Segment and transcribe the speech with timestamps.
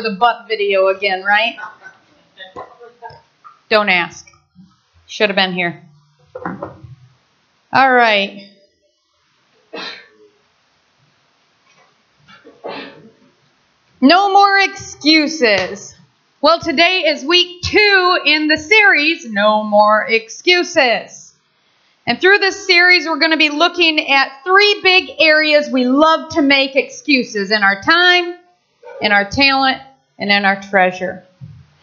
[0.00, 1.58] for the butt video again, right?
[3.68, 4.26] Don't ask.
[5.06, 5.82] Should have been here.
[7.72, 8.50] All right.
[14.00, 15.94] No more excuses.
[16.40, 21.34] Well, today is week two in the series, No More Excuses.
[22.06, 26.30] And through this series, we're going to be looking at three big areas we love
[26.30, 28.36] to make excuses in our time,
[29.02, 29.82] in our talent,
[30.20, 31.24] and in our treasure.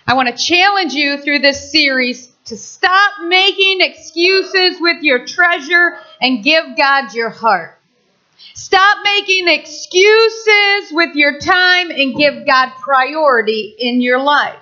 [0.05, 5.97] I want to challenge you through this series to stop making excuses with your treasure
[6.21, 7.77] and give God your heart.
[8.53, 14.59] Stop making excuses with your time and give God priority in your life.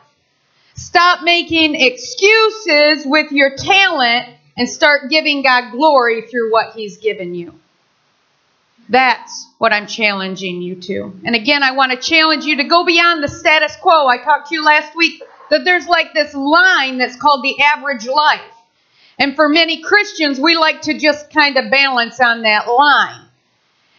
[0.73, 7.35] Stop making excuses with your talent and start giving God glory through what He's given
[7.35, 7.53] you.
[8.89, 11.19] That's what I'm challenging you to.
[11.25, 14.07] And again, I want to challenge you to go beyond the status quo.
[14.07, 18.05] I talked to you last week that there's like this line that's called the average
[18.05, 18.41] life.
[19.17, 23.21] And for many Christians, we like to just kind of balance on that line.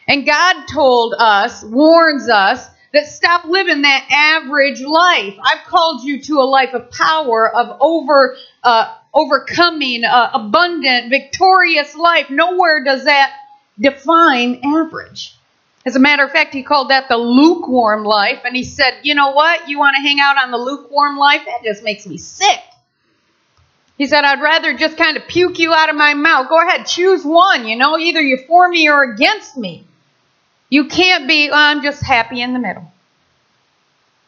[0.06, 5.34] And God told us, warns us, that stop living that average life.
[5.42, 11.94] I've called you to a life of power, of over, uh, overcoming, uh, abundant, victorious
[11.94, 12.30] life.
[12.30, 13.33] Nowhere does that
[13.78, 15.34] define average.
[15.84, 18.41] As a matter of fact, he called that the lukewarm life.
[18.44, 19.68] And he said, you know what?
[19.68, 21.42] You want to hang out on the lukewarm life?
[21.46, 22.60] That just makes me sick.
[23.96, 26.48] He said, I'd rather just kind of puke you out of my mouth.
[26.48, 27.66] Go ahead, choose one.
[27.66, 29.86] You know, either you're for me or against me.
[30.68, 32.92] You can't be, oh, I'm just happy in the middle.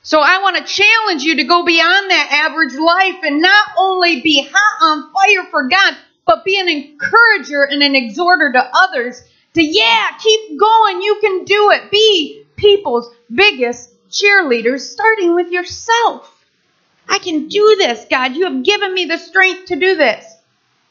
[0.02, 4.22] So I want to challenge you to go beyond that average life and not only
[4.22, 9.22] be hot on fire for God, but be an encourager and an exhorter to others
[9.54, 11.02] to, yeah, keep going.
[11.02, 11.90] You can do it.
[11.90, 16.34] Be people's biggest cheerleaders, starting with yourself.
[17.08, 18.36] I can do this, God.
[18.36, 20.24] You have given me the strength to do this.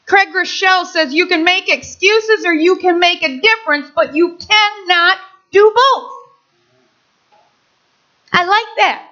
[0.06, 4.36] Craig Groeschel says you can make excuses or you can make a difference, but you
[4.36, 5.18] cannot
[5.52, 6.12] do both.
[8.32, 9.04] I like that.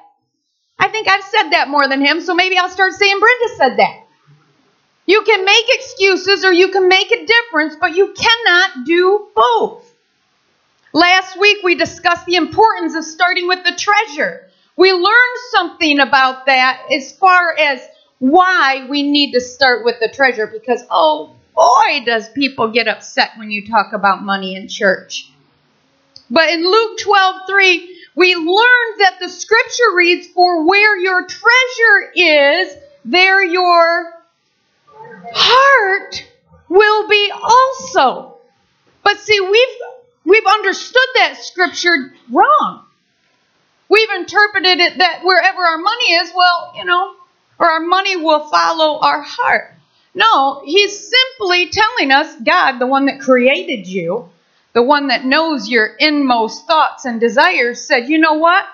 [0.79, 3.79] I think I've said that more than him, so maybe I'll start saying Brenda said
[3.79, 4.06] that.
[5.07, 9.93] You can make excuses or you can make a difference, but you cannot do both.
[10.93, 14.49] Last week we discussed the importance of starting with the treasure.
[14.77, 17.87] We learned something about that as far as
[18.19, 23.31] why we need to start with the treasure because, oh boy, does people get upset
[23.37, 25.31] when you talk about money in church.
[26.31, 32.13] But in Luke 12 3, we learned that the scripture reads, For where your treasure
[32.15, 32.75] is,
[33.05, 34.16] there your
[35.35, 36.25] heart
[36.69, 38.39] will be also.
[39.03, 39.77] But see, we've
[40.25, 42.85] we've understood that scripture wrong.
[43.89, 47.15] We've interpreted it that wherever our money is, well, you know,
[47.59, 49.73] or our money will follow our heart.
[50.15, 54.29] No, he's simply telling us, God, the one that created you,
[54.73, 58.65] the one that knows your inmost thoughts and desires, said, you know what?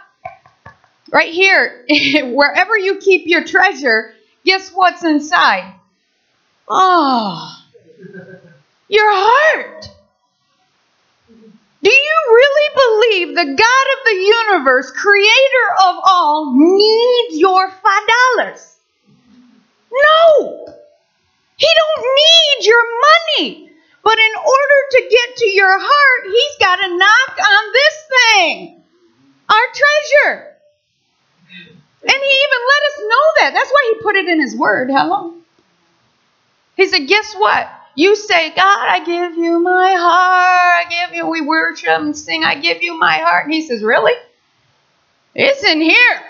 [1.13, 1.85] Right here,
[2.33, 4.15] wherever you keep your treasure,
[4.45, 5.75] guess what's inside?
[6.75, 7.55] Oh,
[8.89, 9.89] your heart.
[11.83, 18.09] Do you really believe the God of the universe, creator of all, needs your five
[18.39, 18.77] dollars?
[19.93, 20.67] No.
[21.57, 23.71] He don't need your money.
[24.03, 28.83] But in order to get to your heart, he's got to knock on this thing,
[29.49, 30.49] our treasure.
[32.03, 33.51] And he even let us know that.
[33.55, 34.91] That's why he put it in his word.
[34.91, 35.35] Hello?
[36.77, 37.69] He said, Guess what?
[37.95, 40.87] You say, God, I give you my heart.
[40.87, 43.45] I give you, we worship and sing, I give you my heart.
[43.45, 44.15] And he says, Really?
[45.35, 46.21] It's in here.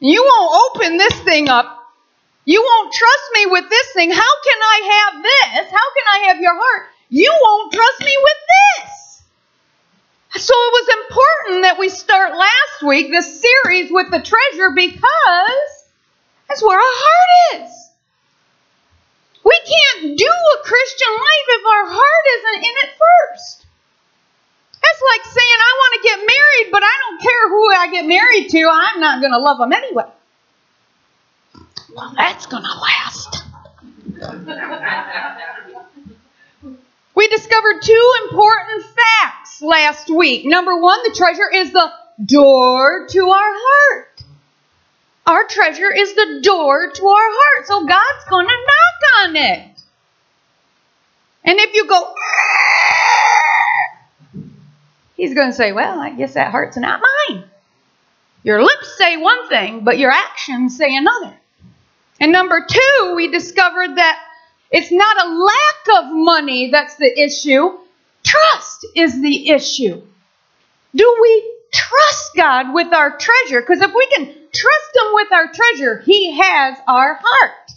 [0.00, 1.78] You won't open this thing up.
[2.44, 4.10] You won't trust me with this thing.
[4.10, 5.70] How can I have this?
[5.70, 6.88] How can I have your heart?
[7.08, 9.22] You won't trust me with this.
[10.44, 15.84] So it was important that we start last week this series with the treasure because
[16.48, 17.81] that's where our heart is.
[19.44, 23.66] We can't do a Christian life if our heart isn't in it first.
[24.82, 28.06] That's like saying, I want to get married, but I don't care who I get
[28.06, 28.68] married to.
[28.70, 30.04] I'm not going to love them anyway.
[31.94, 33.42] Well, that's going to last.
[37.14, 40.46] we discovered two important facts last week.
[40.46, 41.92] Number one, the treasure is the
[42.24, 44.11] door to our heart.
[45.32, 47.66] Our treasure is the door to our heart.
[47.66, 49.82] So God's going to knock on it.
[51.42, 52.14] And if you go,
[55.16, 57.44] He's going to say, Well, I guess that heart's not mine.
[58.42, 61.34] Your lips say one thing, but your actions say another.
[62.20, 64.22] And number two, we discovered that
[64.70, 67.78] it's not a lack of money that's the issue,
[68.22, 70.02] trust is the issue.
[70.94, 73.62] Do we trust God with our treasure?
[73.62, 77.72] Because if we can trust Him with our treasure, He has our heart.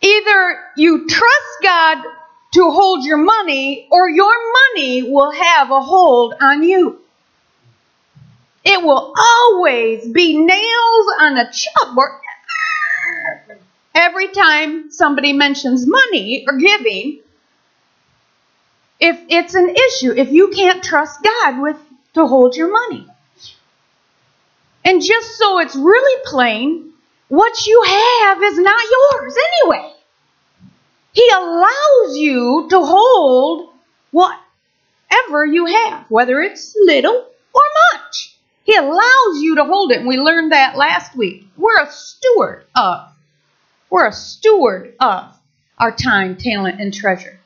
[0.00, 1.98] Either you trust God
[2.54, 4.32] to hold your money, or your
[4.74, 6.98] money will have a hold on you.
[8.64, 12.18] It will always be nails on a chalkboard.
[13.94, 17.20] Every time somebody mentions money or giving,
[19.00, 21.76] if it's an issue, if you can't trust God with
[22.18, 23.06] to hold your money.
[24.84, 26.92] And just so it's really plain,
[27.28, 29.92] what you have is not yours anyway.
[31.12, 33.70] He allows you to hold
[34.12, 37.62] whatever you have, whether it's little or
[37.92, 38.34] much.
[38.64, 39.98] He allows you to hold it.
[39.98, 41.46] And we learned that last week.
[41.56, 43.08] We're a steward of.
[43.90, 45.34] We're a steward of
[45.78, 47.38] our time, talent, and treasure.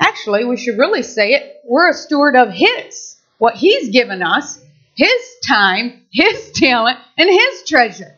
[0.00, 1.60] Actually, we should really say it.
[1.64, 3.16] We're a steward of His.
[3.38, 4.60] What He's given us,
[4.94, 8.14] His time, His talent, and His treasure.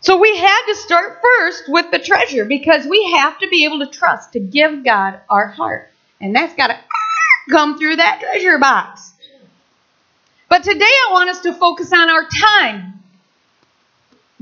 [0.00, 3.78] So we had to start first with the treasure because we have to be able
[3.80, 5.90] to trust to give God our heart.
[6.20, 6.78] And that's got to
[7.50, 9.12] come through that treasure box.
[10.48, 13.00] But today I want us to focus on our time.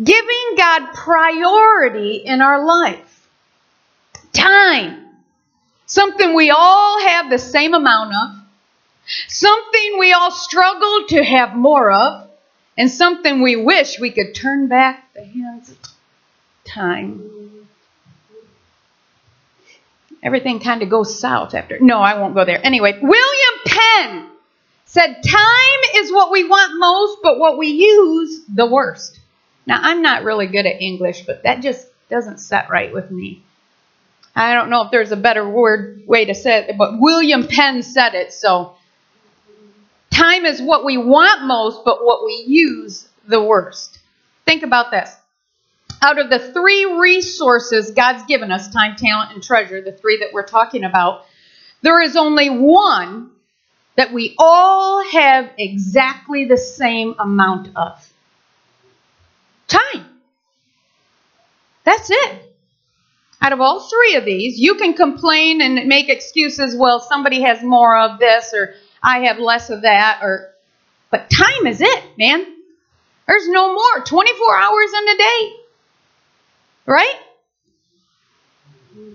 [0.02, 3.28] Giving God priority in our life.
[4.32, 5.08] Time.
[5.84, 8.39] Something we all have the same amount of.
[9.28, 12.28] Something we all struggle to have more of
[12.76, 15.78] and something we wish we could turn back the hands of
[16.64, 17.30] time.
[20.22, 21.78] Everything kind of goes south after.
[21.80, 22.64] No, I won't go there.
[22.64, 24.26] Anyway, William Penn
[24.84, 29.18] said, Time is what we want most, but what we use the worst.
[29.66, 33.42] Now, I'm not really good at English, but that just doesn't set right with me.
[34.34, 37.82] I don't know if there's a better word way to say it, but William Penn
[37.82, 38.74] said it, so
[40.20, 44.00] Time is what we want most, but what we use the worst.
[44.44, 45.16] Think about this.
[46.02, 50.28] Out of the three resources God's given us time, talent, and treasure, the three that
[50.34, 51.24] we're talking about
[51.82, 53.30] there is only one
[53.96, 58.12] that we all have exactly the same amount of
[59.66, 60.06] time.
[61.84, 62.54] That's it.
[63.40, 66.76] Out of all three of these, you can complain and make excuses.
[66.76, 70.50] Well, somebody has more of this, or I have less of that or
[71.10, 72.46] but time is it, man.
[73.26, 74.04] There's no more.
[74.04, 75.52] 24 hours in a day.
[76.86, 77.14] Right?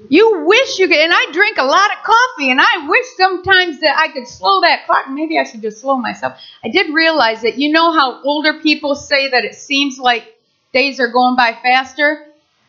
[0.07, 3.79] You wish you could, and I drink a lot of coffee, and I wish sometimes
[3.81, 5.09] that I could slow that clock.
[5.09, 6.37] Maybe I should just slow myself.
[6.63, 10.35] I did realize that you know how older people say that it seems like
[10.73, 12.27] days are going by faster?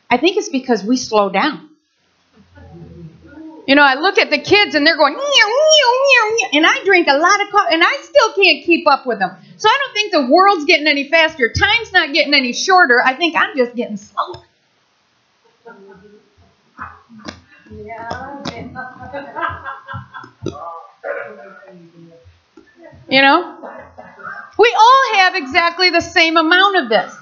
[0.08, 1.68] I think it's because we slow down.
[3.66, 6.84] You know, I look at the kids and they're going, meow, meow, meow, and I
[6.84, 9.36] drink a lot of coffee and I still can't keep up with them.
[9.56, 11.52] So I don't think the world's getting any faster.
[11.52, 13.02] Time's not getting any shorter.
[13.04, 14.42] I think I'm just getting slower.
[23.08, 23.70] You know?
[24.58, 27.14] We all have exactly the same amount of this.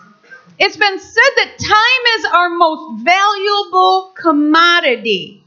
[0.58, 5.43] It's been said that time is our most valuable commodity.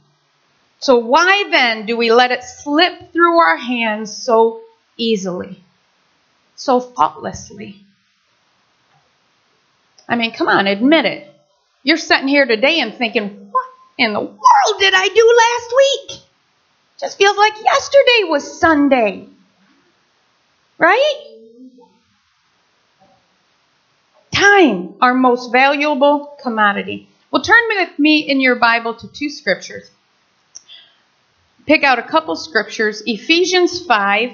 [0.80, 4.62] So, why then do we let it slip through our hands so
[4.96, 5.60] easily,
[6.56, 7.84] so thoughtlessly?
[10.08, 11.34] I mean, come on, admit it.
[11.84, 13.66] You're sitting here today and thinking, what
[13.98, 16.22] in the world did I do last week?
[17.00, 19.28] Just feels like yesterday was Sunday.
[20.78, 21.24] Right?
[24.32, 27.10] Time, our most valuable commodity.
[27.32, 29.90] Well, turn with me in your Bible to two scriptures
[31.68, 34.32] pick out a couple scriptures Ephesians 5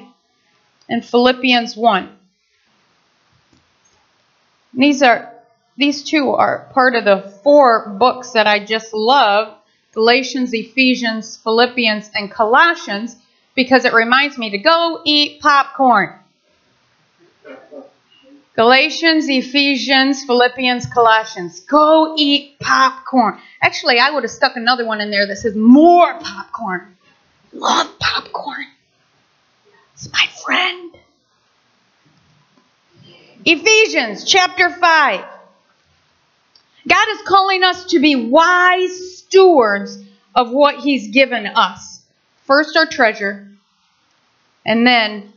[0.87, 2.17] and Philippians 1.
[4.75, 5.33] These are
[5.75, 9.57] these two are part of the four books that I just love
[9.91, 13.15] Galatians, Ephesians, Philippians, and Colossians
[13.55, 16.19] because it reminds me to go eat popcorn.
[18.55, 21.59] Galatians, Ephesians, Philippians, Colossians.
[21.61, 23.39] Go eat popcorn.
[23.61, 26.95] Actually, I would have stuck another one in there that says more popcorn
[27.53, 28.65] love popcorn.
[29.93, 30.95] It's my friend.
[33.45, 35.25] Ephesians chapter 5.
[36.87, 39.97] God is calling us to be wise stewards
[40.35, 42.01] of what He's given us.
[42.45, 43.47] First, our treasure,
[44.65, 45.33] And then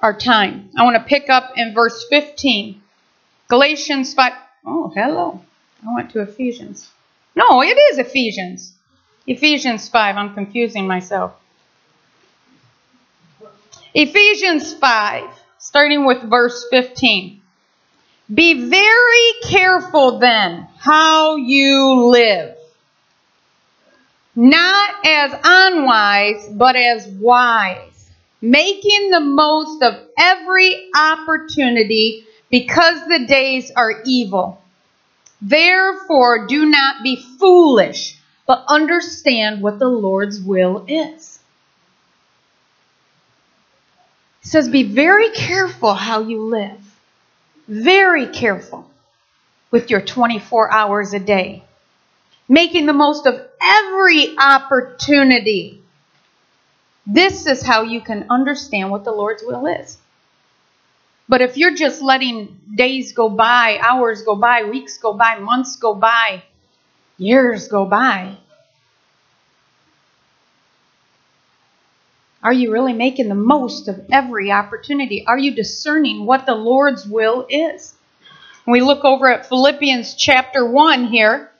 [0.00, 0.70] our time.
[0.76, 2.80] I want to pick up in verse 15.
[3.48, 4.32] Galatians 5.
[4.66, 5.40] Oh, hello.
[5.86, 6.90] I went to Ephesians.
[7.34, 8.72] No, it is Ephesians.
[9.28, 10.16] Ephesians 5.
[10.16, 11.34] I'm confusing myself.
[13.92, 17.40] Ephesians 5, starting with verse 15.
[18.32, 22.56] Be very careful then how you live,
[24.34, 33.70] not as unwise, but as wise, making the most of every opportunity because the days
[33.76, 34.62] are evil.
[35.40, 38.17] Therefore, do not be foolish,
[38.48, 41.38] but understand what the Lord's will is.
[44.40, 46.80] He says, Be very careful how you live.
[47.68, 48.90] Very careful
[49.70, 51.62] with your 24 hours a day.
[52.48, 55.82] Making the most of every opportunity.
[57.06, 59.98] This is how you can understand what the Lord's will is.
[61.28, 65.76] But if you're just letting days go by, hours go by, weeks go by, months
[65.76, 66.42] go by,
[67.18, 68.36] years go by,
[72.42, 75.26] are you really making the most of every opportunity?
[75.26, 77.94] Are you discerning what the Lord's will is?
[78.68, 81.50] we look over at Philippians chapter 1 here,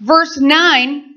[0.00, 1.14] verse 9.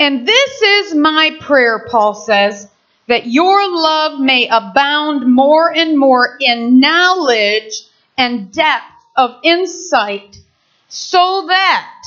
[0.00, 2.68] And this is my prayer, Paul says
[3.06, 7.72] that your love may abound more and more in knowledge
[8.16, 8.84] and depth
[9.16, 10.36] of insight,
[10.88, 12.02] so that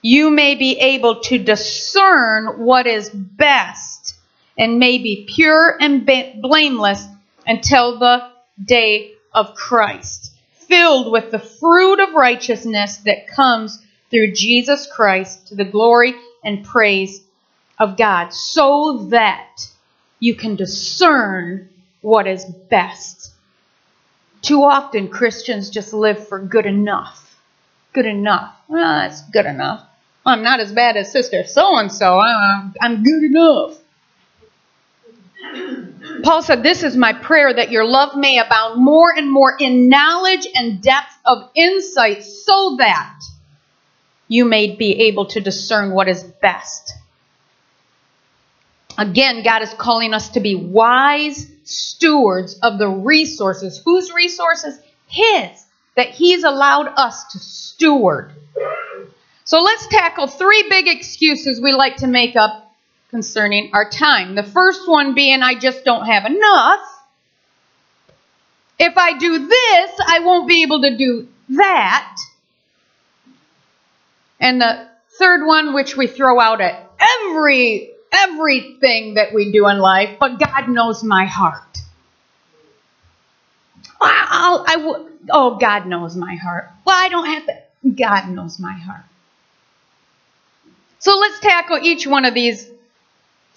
[0.00, 4.14] you may be able to discern what is best
[4.56, 6.06] and may be pure and
[6.40, 7.06] blameless
[7.46, 8.30] until the
[8.64, 15.54] day of Christ, filled with the fruit of righteousness that comes through Jesus Christ to
[15.54, 17.22] the glory and praise
[17.78, 19.68] of God, so that
[20.20, 21.68] you can discern
[22.00, 23.32] what is best.
[24.42, 27.27] Too often, Christians just live for good enough.
[27.92, 28.54] Good enough.
[28.68, 29.84] Well, that's good enough.
[30.26, 32.20] I'm not as bad as Sister so and so.
[32.20, 33.78] I'm good enough.
[36.22, 39.88] Paul said, This is my prayer that your love may abound more and more in
[39.88, 43.18] knowledge and depth of insight, so that
[44.26, 46.92] you may be able to discern what is best.
[48.98, 53.80] Again, God is calling us to be wise stewards of the resources.
[53.84, 54.78] Whose resources?
[55.06, 55.64] His,
[55.98, 58.32] that He's allowed us to steward.
[59.42, 62.72] So let's tackle three big excuses we like to make up
[63.10, 64.36] concerning our time.
[64.36, 66.80] The first one being, I just don't have enough.
[68.78, 72.16] If I do this, I won't be able to do that.
[74.38, 74.86] And the
[75.18, 80.38] third one, which we throw out at every everything that we do in life, but
[80.38, 81.78] God knows my heart.
[84.00, 86.70] I'll, I will, oh, God knows my heart.
[86.84, 87.90] Well, I don't have to.
[87.90, 89.04] God knows my heart.
[90.98, 92.68] So let's tackle each one of these.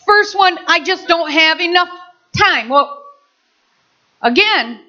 [0.05, 1.89] First one, I just don't have enough
[2.37, 2.69] time.
[2.69, 3.03] Well,
[4.21, 4.79] again,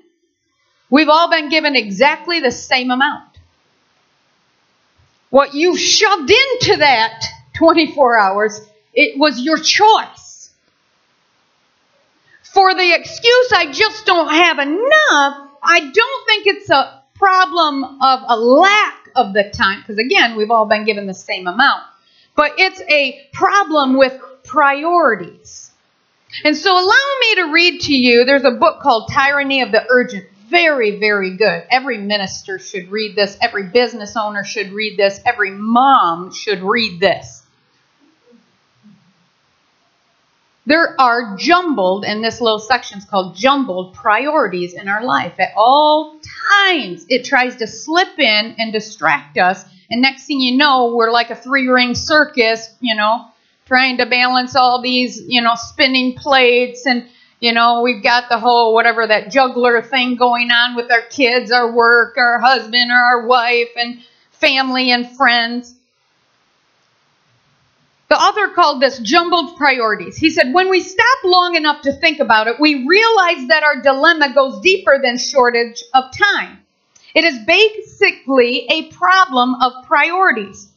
[0.91, 3.29] we've all been given exactly the same amount.
[5.31, 7.25] What you shoved into that
[7.55, 8.61] 24 hours
[8.95, 10.51] it was your choice.
[12.43, 18.21] For the excuse, I just don't have enough, I don't think it's a problem of
[18.29, 21.83] a lack of the time, because again, we've all been given the same amount,
[22.35, 25.71] but it's a problem with priorities.
[26.45, 28.25] And so, allow me to read to you.
[28.25, 30.25] There's a book called Tyranny of the Urgent.
[30.49, 31.65] Very, very good.
[31.71, 33.39] Every minister should read this.
[33.41, 35.21] Every business owner should read this.
[35.25, 37.42] Every mom should read this.
[40.65, 45.35] There are jumbled, and this little section is called jumbled priorities in our life.
[45.41, 49.65] At all times, it tries to slip in and distract us.
[49.91, 53.27] And next thing you know, we're like a three ring circus, you know,
[53.67, 56.87] trying to balance all these, you know, spinning plates.
[56.87, 57.09] And,
[57.41, 61.51] you know, we've got the whole whatever that juggler thing going on with our kids,
[61.51, 64.01] our work, our husband, or our wife, and
[64.31, 65.75] family and friends.
[68.13, 70.19] The author called this jumbled priorities.
[70.19, 73.81] He said, When we stop long enough to think about it, we realize that our
[73.81, 76.59] dilemma goes deeper than shortage of time.
[77.15, 80.69] It is basically a problem of priorities.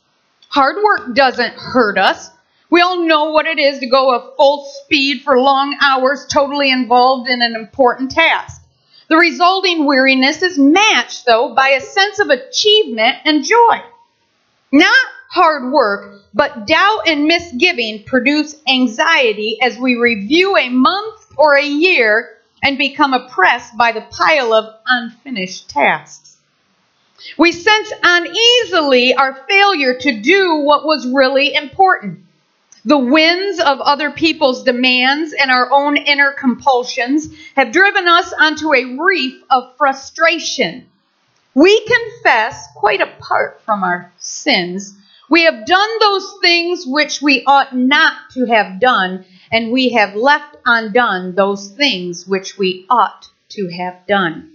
[0.47, 2.29] Hard work doesn't hurt us.
[2.69, 6.71] We all know what it is to go at full speed for long hours, totally
[6.71, 8.61] involved in an important task.
[9.09, 13.81] The resulting weariness is matched, though, by a sense of achievement and joy.
[14.71, 14.97] Not
[15.29, 21.65] hard work, but doubt and misgiving produce anxiety as we review a month or a
[21.65, 26.38] year and become oppressed by the pile of unfinished tasks.
[27.38, 32.20] We sense uneasily our failure to do what was really important.
[32.86, 38.74] The winds of other people's demands and our own inner compulsions have driven us onto
[38.74, 40.86] a reef of frustration.
[41.55, 44.94] We confess, quite apart from our sins,
[45.29, 50.15] we have done those things which we ought not to have done, and we have
[50.15, 54.51] left undone those things which we ought to have done.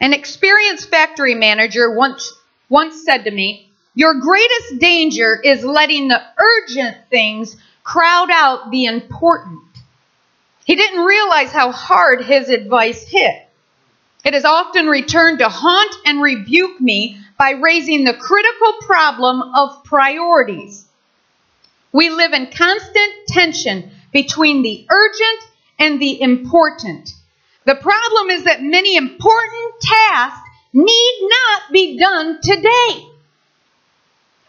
[0.00, 2.32] An experienced factory manager once,
[2.68, 8.86] once said to me, Your greatest danger is letting the urgent things crowd out the
[8.86, 9.62] important.
[10.64, 13.48] He didn't realize how hard his advice hit.
[14.24, 19.84] It has often returned to haunt and rebuke me by raising the critical problem of
[19.84, 20.86] priorities.
[21.92, 27.10] We live in constant tension between the urgent and the important.
[27.64, 33.08] The problem is that many important tasks need not be done today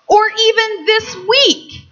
[0.08, 1.88] or even this week.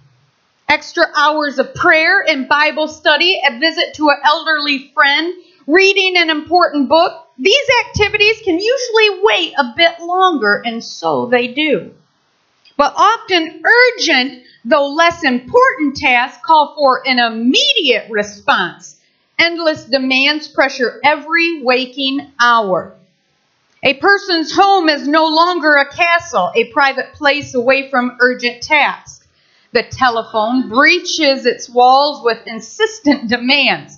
[0.68, 5.34] Extra hours of prayer and Bible study, a visit to an elderly friend,
[5.68, 11.48] reading an important book, these activities can usually wait a bit longer, and so they
[11.48, 11.94] do.
[12.78, 19.00] But often urgent, though less important tasks call for an immediate response.
[19.40, 22.96] Endless demands pressure every waking hour.
[23.84, 29.28] A person's home is no longer a castle, a private place away from urgent tasks.
[29.74, 33.98] The telephone breaches its walls with insistent demands,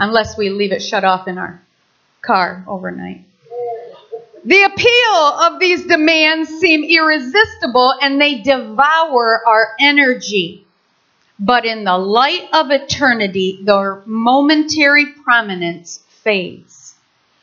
[0.00, 1.62] unless we leave it shut off in our
[2.22, 3.24] car overnight.
[4.44, 5.14] The appeal
[5.52, 10.66] of these demands seem irresistible and they devour our energy.
[11.38, 16.94] But in the light of eternity, their momentary prominence fades.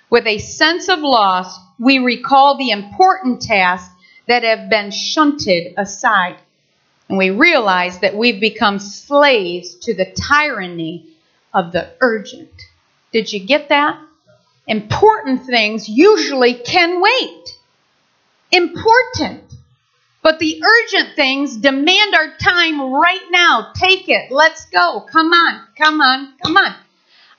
[0.10, 3.94] With a sense of loss, we recall the important tasks
[4.28, 6.38] that have been shunted aside.
[7.10, 11.06] And we realize that we've become slaves to the tyranny
[11.54, 12.52] of the urgent.
[13.12, 14.00] Did you get that?
[14.68, 17.58] Important things usually can wait.
[18.52, 19.44] Important.
[20.22, 23.72] But the urgent things demand our time right now.
[23.76, 24.30] Take it.
[24.30, 25.06] Let's go.
[25.10, 25.68] Come on.
[25.78, 26.34] Come on.
[26.44, 26.76] Come on.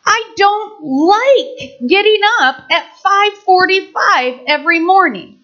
[0.06, 5.40] I don't like getting up at 5:45 every morning.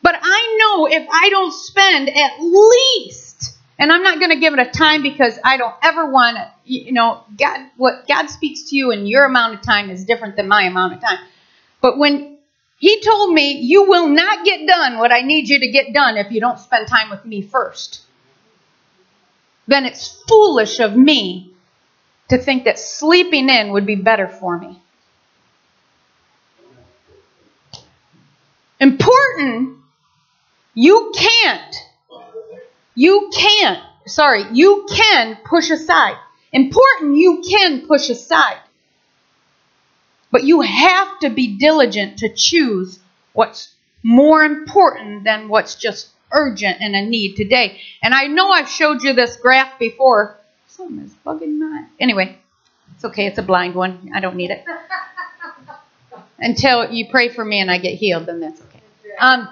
[0.00, 3.27] But I know if I don't spend at least
[3.78, 6.50] and I'm not going to give it a time because I don't ever want to,
[6.64, 10.36] you know, God, what God speaks to you and your amount of time is different
[10.36, 11.18] than my amount of time.
[11.80, 12.38] But when
[12.78, 16.16] He told me, you will not get done what I need you to get done
[16.16, 18.02] if you don't spend time with me first,
[19.68, 21.52] then it's foolish of me
[22.28, 24.80] to think that sleeping in would be better for me.
[28.80, 29.76] Important,
[30.74, 31.87] you can't
[32.98, 36.16] you can't, sorry, you can push aside.
[36.52, 38.58] Important, you can push aside.
[40.32, 42.98] But you have to be diligent to choose
[43.34, 47.80] what's more important than what's just urgent and a need today.
[48.02, 50.36] And I know I've showed you this graph before.
[50.66, 51.86] Something is bugging my.
[52.00, 52.36] Anyway,
[52.96, 53.26] it's okay.
[53.26, 54.10] It's a blind one.
[54.12, 54.64] I don't need it.
[56.40, 58.80] Until you pray for me and I get healed, then that's okay.
[59.20, 59.48] Um,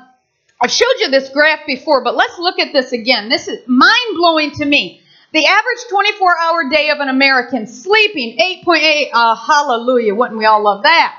[0.67, 3.29] I've showed you this graph before, but let's look at this again.
[3.29, 5.01] This is mind blowing to me.
[5.33, 9.11] The average 24 hour day of an American sleeping 8.8.
[9.13, 10.13] Uh, hallelujah.
[10.13, 11.17] Wouldn't we all love that?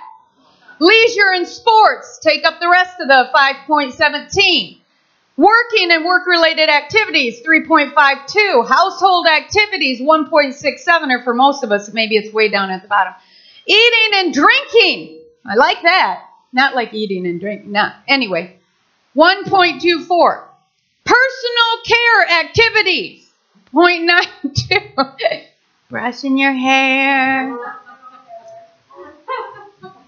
[0.82, 4.82] Leisure and sports take up the rest of the 5.17.
[5.38, 8.68] Working and work related activities 3.52.
[8.68, 13.14] Household activities 1.67, or for most of us, maybe it's way down at the bottom.
[13.66, 15.22] Eating and drinking.
[15.46, 16.20] I like that.
[16.52, 17.72] Not like eating and drinking.
[17.72, 17.96] Not.
[18.10, 18.57] Anyway,
[19.18, 20.44] 1.24.
[21.04, 23.28] Personal care activities.
[23.74, 25.44] 0.92.
[25.90, 27.58] Brushing your hair.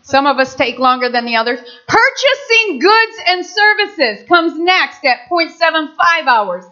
[0.04, 1.60] Some of us take longer than the others.
[1.88, 6.65] Purchasing goods and services comes next at 0.75 hours.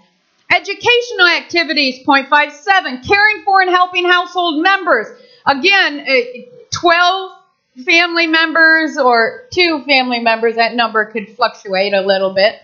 [0.52, 3.08] Educational activities, 0.57.
[3.08, 5.08] Caring for and helping household members.
[5.45, 7.37] Again, uh, 12
[7.85, 12.55] family members or two family members, that number could fluctuate a little bit.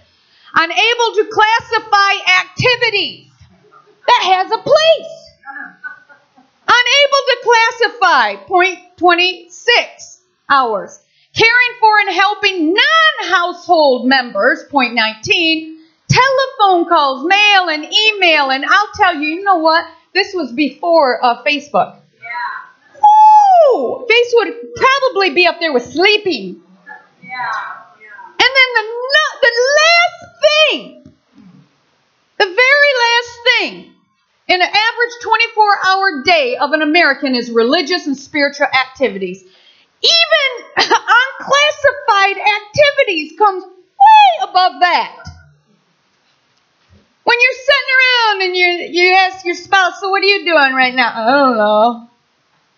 [0.56, 3.32] Unable to classify activities.
[4.06, 5.24] That has a place.
[6.68, 8.36] Unable to classify,
[8.98, 11.00] 26 hours.
[11.36, 15.80] Caring for and helping non household members, 19.
[16.08, 18.52] telephone calls, mail, and email.
[18.52, 19.86] And I'll tell you, you know what?
[20.14, 21.98] This was before uh, Facebook.
[24.08, 26.62] Face would probably be up there with sleeping.
[27.22, 27.30] Yeah.
[28.02, 28.32] Yeah.
[28.44, 31.14] And then the, no- the last thing,
[32.38, 33.94] the very last thing
[34.48, 39.44] in an average 24 hour day of an American is religious and spiritual activities.
[39.44, 45.16] Even unclassified activities comes way above that.
[47.24, 50.74] When you're sitting around and you you ask your spouse, so what are you doing
[50.74, 51.14] right now?
[51.16, 52.10] I don't know.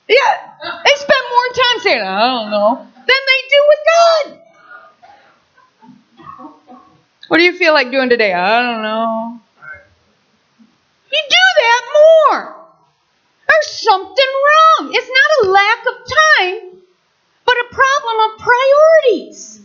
[0.07, 0.51] Yeah,
[0.83, 4.41] they spend more time saying, I don't know, than they do with God.
[7.27, 8.33] What do you feel like doing today?
[8.33, 9.39] I don't know.
[11.11, 12.55] You do that more.
[13.47, 14.91] There's something wrong.
[14.93, 16.81] It's not a lack of time,
[17.45, 19.61] but a problem of priorities.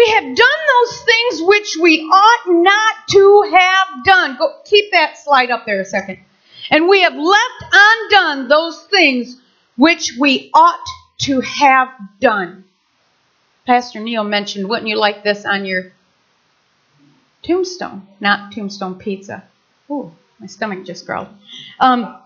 [0.00, 4.38] We have done those things which we ought not to have done.
[4.38, 6.20] Go keep that slide up there a second.
[6.70, 9.36] And we have left undone those things
[9.76, 10.86] which we ought
[11.18, 12.64] to have done.
[13.66, 15.92] Pastor Neil mentioned, wouldn't you like this on your
[17.42, 18.06] tombstone?
[18.20, 19.44] Not tombstone pizza.
[19.90, 21.28] Ooh, my stomach just growled.
[21.78, 22.16] Um,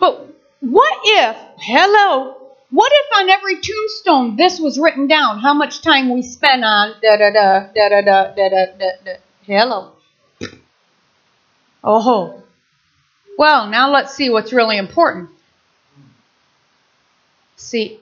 [0.00, 0.26] but
[0.60, 5.38] what if, hello, what if on every tombstone this was written down?
[5.38, 8.90] How much time we spent on da da da da da da da da da
[9.04, 9.12] da.
[9.42, 9.92] Hello.
[11.82, 12.42] Oh.
[13.38, 15.30] Well, now let's see what's really important.
[17.56, 18.00] See,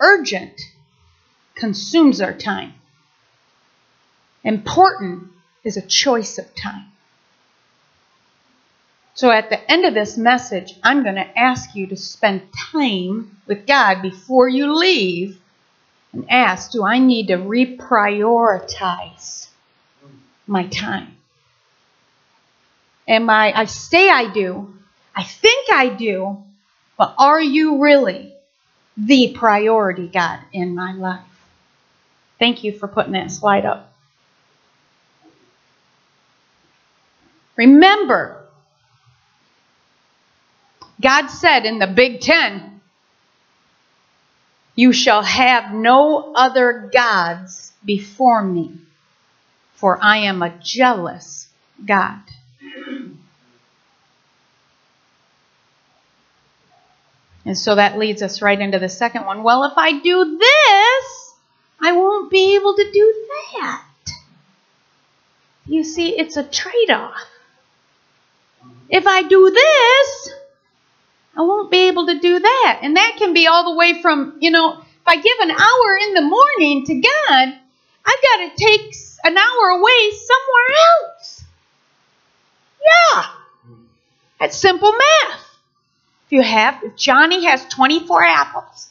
[0.00, 0.60] urgent
[1.54, 2.74] consumes our time.
[4.42, 5.30] Important
[5.64, 6.86] is a choice of time.
[9.18, 13.36] So at the end of this message, I'm going to ask you to spend time
[13.48, 15.40] with God before you leave
[16.12, 19.48] and ask, do I need to reprioritize
[20.46, 21.16] my time?
[23.08, 24.72] Am I, I say I do,
[25.16, 26.44] I think I do,
[26.96, 28.32] but are you really
[28.96, 31.24] the priority, God, in my life?
[32.38, 33.92] Thank you for putting that slide up.
[37.56, 38.44] Remember,
[41.00, 42.80] God said in the Big Ten,
[44.74, 48.72] You shall have no other gods before me,
[49.74, 51.48] for I am a jealous
[51.84, 52.20] God.
[57.44, 59.42] And so that leads us right into the second one.
[59.42, 61.34] Well, if I do this,
[61.80, 63.84] I won't be able to do that.
[65.64, 67.26] You see, it's a trade off.
[68.90, 70.30] If I do this,
[71.38, 72.80] I won't be able to do that.
[72.82, 75.96] And that can be all the way from, you know, if I give an hour
[76.02, 77.58] in the morning to God,
[78.04, 80.76] I've got to take an hour away somewhere
[81.14, 81.44] else.
[82.84, 83.24] Yeah.
[84.40, 85.40] That's simple math.
[86.26, 88.88] If you have, if Johnny has 24 apples,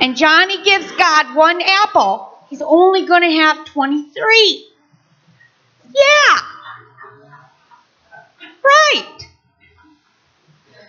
[0.00, 4.68] and Johnny gives God one apple, he's only going to have 23.
[5.94, 6.38] Yeah.
[8.64, 9.29] Right.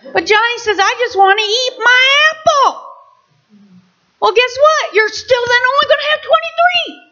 [0.04, 2.88] But Johnny says, I just want to eat my apple.
[4.20, 4.94] Well, guess what?
[4.94, 7.02] You're still then only going to have 23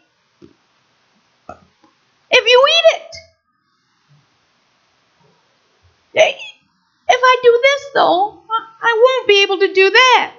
[2.31, 3.11] if you eat it.
[7.09, 8.41] If I do this, though,
[8.81, 10.33] I won't be able to do that.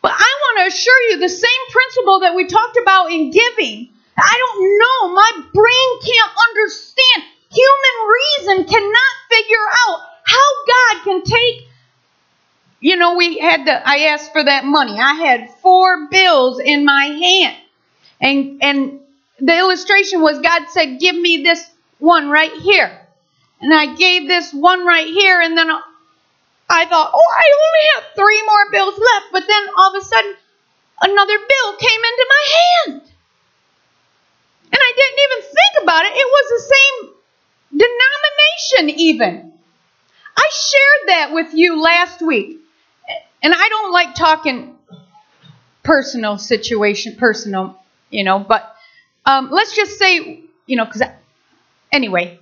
[0.00, 3.88] But I want to assure you the same principle that we talked about in giving.
[4.16, 5.14] I don't know.
[5.14, 7.24] My brain can't understand.
[7.50, 11.68] Human reason cannot figure out how God can take.
[12.80, 13.88] You know, we had the.
[13.88, 14.98] I asked for that money.
[14.98, 17.56] I had four bills in my hand,
[18.20, 19.00] and and
[19.38, 23.06] the illustration was God said, "Give me this one right here,"
[23.60, 28.14] and I gave this one right here, and then I thought, "Oh, I only have
[28.16, 30.34] three more bills left," but then all of a sudden,
[31.02, 32.44] another bill came into my
[32.96, 33.02] hand.
[34.72, 36.12] And I didn't even think about it.
[36.16, 37.14] It was the same
[38.80, 39.52] denomination, even.
[40.36, 42.58] I shared that with you last week.
[43.42, 44.76] And I don't like talking
[45.82, 47.76] personal situation, personal,
[48.10, 48.74] you know, but
[49.26, 51.02] um, let's just say, you know, because
[51.90, 52.38] anyway,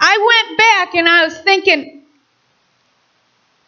[0.00, 2.02] I went back and I was thinking,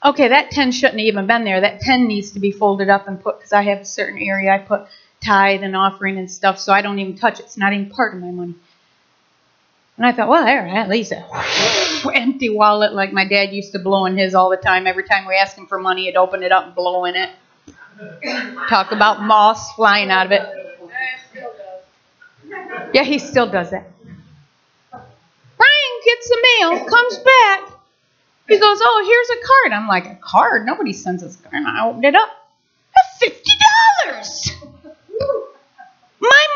[0.04, 1.60] okay, that 10 shouldn't have even been there.
[1.60, 4.52] That 10 needs to be folded up and put, because I have a certain area
[4.52, 4.86] I put
[5.22, 7.46] tithe and offering and stuff, so I don't even touch it.
[7.46, 8.54] It's not even part of my money.
[9.98, 11.24] And I thought, well, there, at least a
[12.14, 14.86] empty wallet like my dad used to blow in his all the time.
[14.86, 17.30] Every time we asked him for money, he'd open it up and blow in it.
[18.68, 20.42] Talk about moths flying out of it.
[22.94, 23.90] Yeah, he still does that.
[24.92, 27.72] Brian gets the mail, comes back.
[28.46, 29.72] He goes, Oh, here's a card.
[29.72, 30.64] I'm like, A card?
[30.64, 31.54] Nobody sends us a card.
[31.54, 32.28] And I opened it up.
[33.20, 33.32] $50.
[36.20, 36.46] My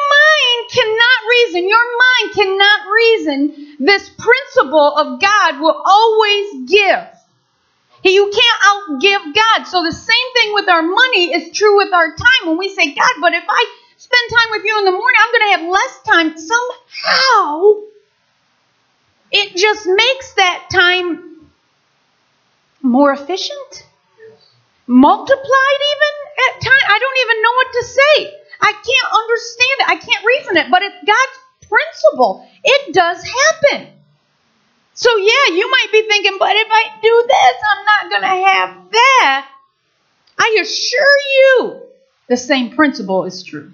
[0.53, 7.09] mind cannot reason, your mind cannot reason this principle of God will always give.
[8.05, 9.65] You can't outgive God.
[9.65, 12.49] So the same thing with our money is true with our time.
[12.49, 15.33] When we say, God, but if I spend time with you in the morning, I'm
[15.33, 16.39] going to have less time.
[16.39, 17.75] Somehow,
[19.31, 21.47] it just makes that time
[22.83, 23.87] more efficient,
[24.89, 26.13] multiplied even
[26.49, 26.85] at time.
[26.89, 28.42] I don't even know what to say.
[28.63, 29.89] I can't understand it.
[29.89, 32.49] I can't reason it, but it's God's principle.
[32.63, 33.89] It does happen.
[34.95, 38.49] So, yeah, you might be thinking, but if I do this, I'm not going to
[38.49, 39.49] have that.
[40.39, 41.83] I assure you,
[42.29, 43.73] the same principle is true.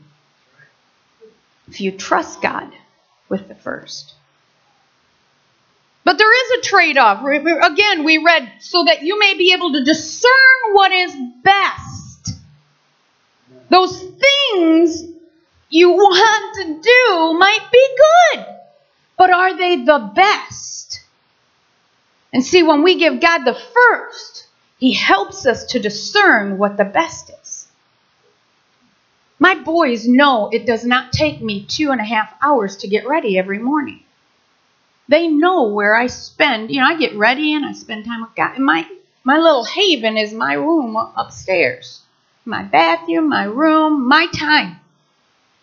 [1.68, 2.72] If you trust God
[3.28, 4.14] with the first.
[6.04, 7.22] But there is a trade off.
[7.22, 10.30] Again, we read, so that you may be able to discern
[10.72, 11.87] what is best.
[13.70, 15.04] Those things
[15.70, 18.46] you want to do might be good,
[19.16, 21.02] but are they the best?
[22.32, 24.46] And see, when we give God the first,
[24.78, 27.68] He helps us to discern what the best is.
[29.38, 33.06] My boys know it does not take me two and a half hours to get
[33.06, 34.02] ready every morning.
[35.08, 36.70] They know where I spend.
[36.70, 38.58] You know, I get ready and I spend time with God.
[38.58, 38.86] My
[39.24, 42.02] my little haven is my room upstairs,
[42.48, 44.80] my bathroom, my room, my time.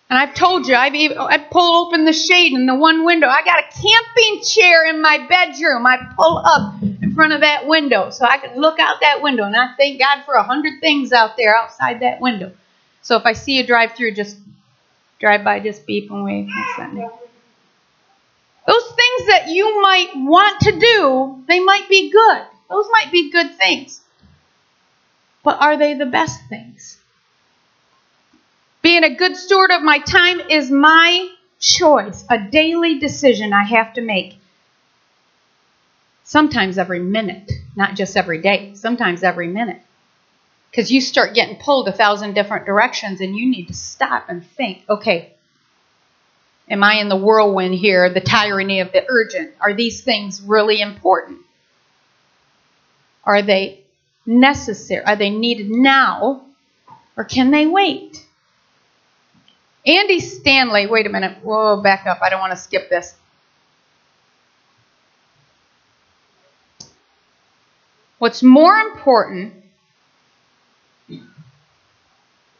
[0.07, 3.27] And I've told you, I've even, I pull open the shade in the one window.
[3.27, 5.85] I got a camping chair in my bedroom.
[5.87, 9.43] I pull up in front of that window so I can look out that window.
[9.43, 12.51] And I thank God for a hundred things out there outside that window.
[13.01, 14.37] So if I see you drive through, just
[15.19, 16.49] drive by, just beep and wave.
[18.67, 22.43] Those things that you might want to do, they might be good.
[22.69, 24.01] Those might be good things.
[25.45, 26.97] But are they the best things?
[28.81, 31.29] Being a good steward of my time is my
[31.59, 34.37] choice, a daily decision I have to make.
[36.23, 39.81] Sometimes every minute, not just every day, sometimes every minute.
[40.71, 44.45] Because you start getting pulled a thousand different directions and you need to stop and
[44.45, 45.31] think okay,
[46.67, 49.51] Am I in the whirlwind here, the tyranny of the urgent?
[49.61, 51.41] Are these things really important?
[53.23, 53.84] Are they
[54.25, 55.03] necessary?
[55.05, 56.41] Are they needed now?
[57.17, 58.25] Or can they wait?
[59.85, 61.37] Andy Stanley, wait a minute.
[61.43, 62.19] Whoa, back up.
[62.21, 63.15] I don't want to skip this.
[68.17, 69.53] What's more important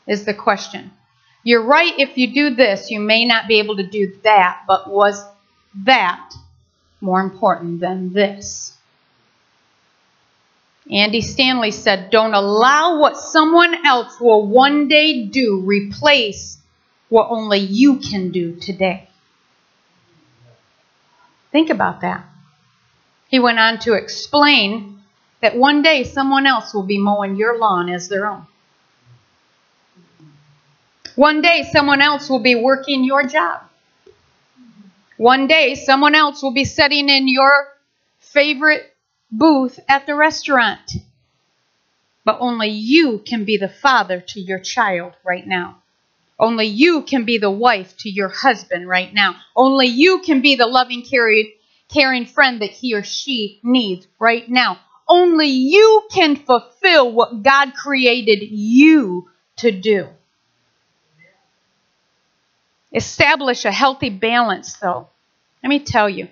[0.05, 0.91] is the question
[1.43, 4.89] you're right if you do this, you may not be able to do that, but
[4.89, 5.23] was
[5.83, 6.33] that
[7.01, 8.75] more important than this?
[10.91, 16.57] Andy Stanley said, Don't allow what someone else will one day do replace
[17.09, 19.07] what only you can do today.
[21.51, 22.25] Think about that.
[23.29, 25.01] He went on to explain
[25.41, 28.45] that one day someone else will be mowing your lawn as their own.
[31.15, 33.61] One day, someone else will be working your job.
[35.17, 37.69] One day, someone else will be sitting in your
[38.19, 38.94] favorite
[39.37, 40.91] booth at the restaurant.
[42.23, 45.81] But only you can be the father to your child right now.
[46.37, 49.35] Only you can be the wife to your husband right now.
[49.55, 51.03] Only you can be the loving,
[51.87, 54.79] caring friend that he or she needs right now.
[55.07, 60.07] Only you can fulfill what God created you to do.
[62.91, 65.07] Establish a healthy balance, though.
[65.63, 66.27] Let me tell you,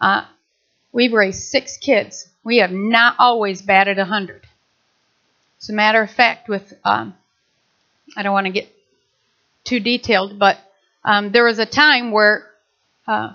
[0.00, 0.24] uh,
[0.92, 2.29] we've raised six kids.
[2.42, 4.46] We have not always batted a 100.
[5.60, 7.14] As a matter of fact, with, um,
[8.16, 8.72] I don't want to get
[9.64, 10.58] too detailed, but
[11.04, 12.46] um, there was a time where
[13.06, 13.34] uh,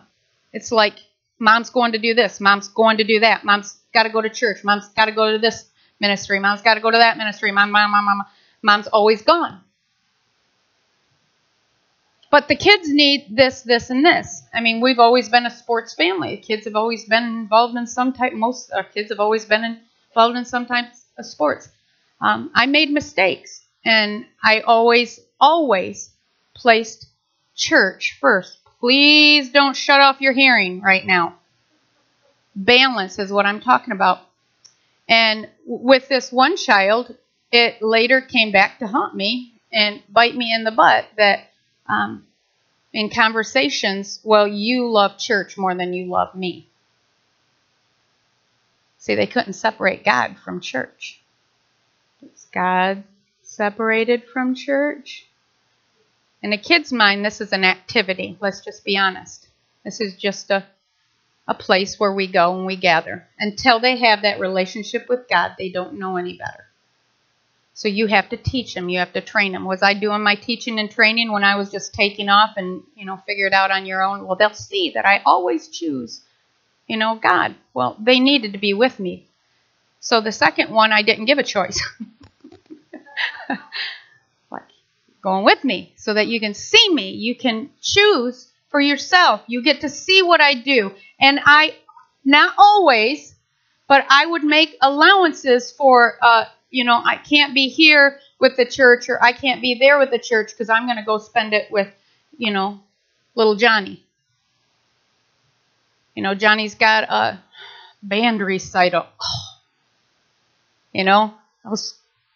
[0.51, 0.95] it's like
[1.37, 4.29] mom's going to do this, mom's going to do that, mom's got to go to
[4.29, 5.65] church, mom's got to go to this
[5.99, 8.23] ministry, mom's got to go to that ministry, mom, mom, mom, mom,
[8.61, 9.61] mom's always gone.
[12.35, 14.43] But the kids need this, this, and this.
[14.53, 16.35] I mean, we've always been a sports family.
[16.35, 18.33] Kids have always been involved in some type.
[18.33, 19.63] Most our kids have always been
[20.09, 21.69] involved in some type of sports.
[22.19, 26.09] Um, I made mistakes, and I always, always
[26.53, 27.07] placed
[27.55, 28.57] church first.
[28.81, 31.35] Please don't shut off your hearing right now.
[32.53, 34.19] Balance is what I'm talking about.
[35.07, 37.15] And with this one child,
[37.53, 41.51] it later came back to haunt me and bite me in the butt that
[41.87, 42.25] um,
[42.93, 46.67] in conversations, well, you love church more than you love me.
[48.97, 51.21] See, they couldn't separate God from church.
[52.23, 53.03] Is God
[53.43, 55.27] separated from church?
[56.41, 58.37] In a kid's mind, this is an activity.
[58.39, 59.47] Let's just be honest.
[59.83, 60.65] This is just a,
[61.47, 63.27] a place where we go and we gather.
[63.39, 66.64] Until they have that relationship with God, they don't know any better.
[67.75, 68.87] So you have to teach them.
[68.87, 69.65] You have to train them.
[69.65, 73.05] Was I doing my teaching and training when I was just taking off and you
[73.05, 74.25] know figure it out on your own?
[74.25, 76.21] Well, they'll see that I always choose,
[76.87, 77.53] you know, God.
[77.73, 79.27] Well, they needed to be with me.
[79.99, 81.83] So the second one, I didn't give a choice.
[84.51, 84.63] like
[85.21, 87.09] going with me so that you can see me.
[87.11, 89.41] You can choose for yourself.
[89.47, 90.93] You get to see what I do.
[91.19, 91.75] And I,
[92.23, 93.35] not always,
[93.89, 98.65] but I would make allowances for, uh, you know, I can't be here with the
[98.65, 101.53] church or I can't be there with the church because I'm going to go spend
[101.53, 101.87] it with,
[102.37, 102.81] you know,
[103.33, 104.03] little Johnny.
[106.15, 107.41] You know, Johnny's got a
[108.03, 109.05] band recital.
[110.91, 111.33] You know,
[111.63, 111.93] those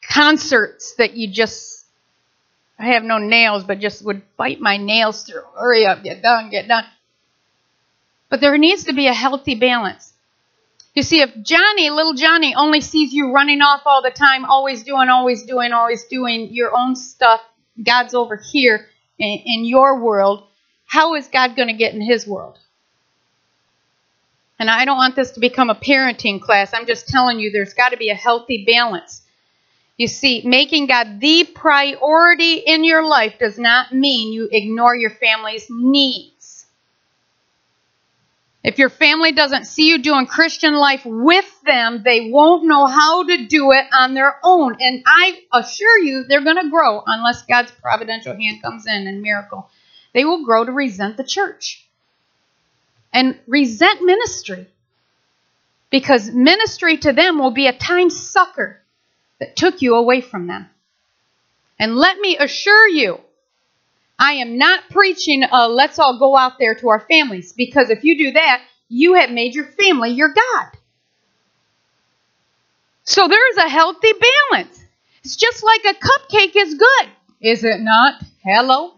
[0.10, 1.84] concerts that you just,
[2.80, 5.44] I have no nails, but just would bite my nails through.
[5.54, 6.86] Hurry up, get done, get done.
[8.30, 10.14] But there needs to be a healthy balance.
[10.94, 14.84] You see, if Johnny, little Johnny, only sees you running off all the time, always
[14.84, 17.42] doing, always doing, always doing your own stuff,
[17.82, 20.48] God's over here in, in your world,
[20.86, 22.58] how is God going to get in his world?
[24.58, 26.74] And I don't want this to become a parenting class.
[26.74, 29.22] I'm just telling you there's got to be a healthy balance.
[29.96, 35.12] You see, making God the priority in your life does not mean you ignore your
[35.12, 36.29] family's needs.
[38.64, 43.24] If your family doesn't see you doing Christian life with them, they won't know how
[43.24, 44.76] to do it on their own.
[44.80, 49.22] And I assure you, they're going to grow unless God's providential hand comes in and
[49.22, 49.70] miracle.
[50.14, 51.88] They will grow to resent the church
[53.14, 54.68] and resent ministry
[55.90, 58.82] because ministry to them will be a time sucker
[59.40, 60.70] that took you away from them.
[61.80, 63.22] And let me assure you,
[64.20, 68.04] I am not preaching uh, let's all go out there to our families because if
[68.04, 70.78] you do that, you have made your family your God.
[73.04, 74.12] So there is a healthy
[74.52, 74.84] balance.
[75.24, 77.10] It's just like a cupcake is good,
[77.42, 78.22] is it not?
[78.44, 78.94] Hello?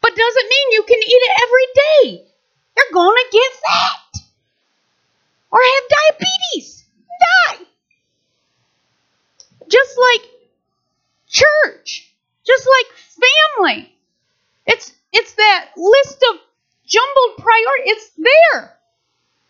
[0.00, 2.24] But doesn't mean you can eat it every day.
[2.76, 4.22] You're going to get fat
[5.50, 6.84] or have diabetes,
[7.20, 7.64] die.
[9.68, 10.30] Just like
[11.26, 12.14] church,
[12.46, 13.92] just like family.
[14.66, 16.40] It's it's that list of
[16.86, 17.92] jumbled priorities.
[17.92, 18.78] It's there.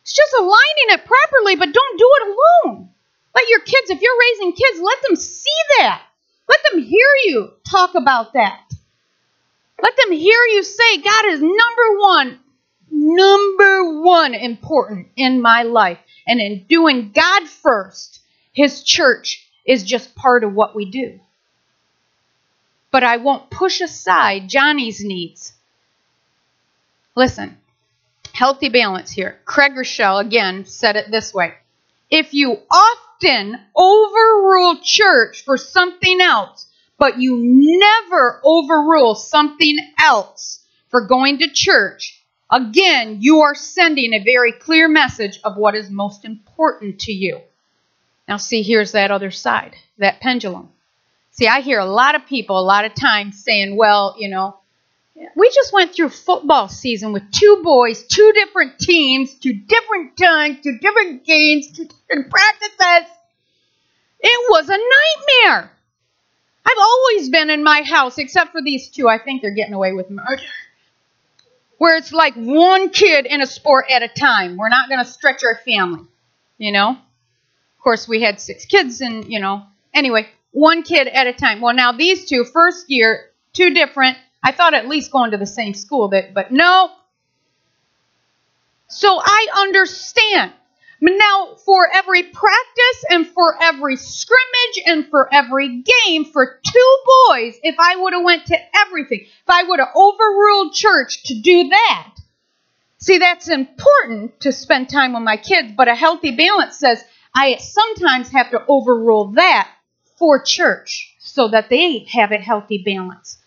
[0.03, 2.89] It's just aligning it properly, but don't do it alone.
[3.35, 6.03] Let your kids, if you're raising kids, let them see that.
[6.49, 8.61] Let them hear you talk about that.
[9.83, 12.39] Let them hear you say, God is number one,
[12.91, 15.99] number one important in my life.
[16.27, 18.21] And in doing God first,
[18.53, 21.21] His church is just part of what we do.
[22.91, 25.53] But I won't push aside Johnny's needs.
[27.15, 27.59] Listen,
[28.33, 29.41] healthy balance here.
[29.45, 31.55] Craig Groeschel, again, said it this way
[32.11, 36.67] If you often overrule church for something else,
[36.99, 44.25] but you never overrule something else for going to church, again, you are sending a
[44.25, 47.41] very clear message of what is most important to you.
[48.29, 50.69] Now, see, here's that other side, that pendulum.
[51.39, 54.59] See, I hear a lot of people a lot of times saying, well, you know,
[55.37, 60.59] we just went through football season with two boys, two different teams, two different times,
[60.65, 63.09] two different games, two different practices.
[64.19, 64.79] It was a
[65.47, 65.71] nightmare.
[66.67, 69.09] I've always been in my house, except for these two.
[69.09, 70.43] I think they're getting away with murder.
[71.77, 74.57] Where it's like one kid in a sport at a time.
[74.57, 76.03] We're not going to stretch our family,
[76.59, 76.91] you know?
[76.91, 79.63] Of course, we had six kids, and, you know,
[79.95, 81.61] anyway, one kid at a time.
[81.61, 85.47] Well, now these two, first year, two different I thought at least going to the
[85.47, 86.91] same school, that, but no.
[88.89, 90.53] So I understand.
[91.01, 96.99] Now, for every practice and for every scrimmage and for every game, for two
[97.31, 101.41] boys, if I would have went to everything, if I would have overruled church to
[101.41, 102.15] do that,
[102.99, 107.57] see, that's important to spend time with my kids, but a healthy balance says I
[107.59, 109.71] sometimes have to overrule that
[110.19, 113.39] for church so that they have a healthy balance.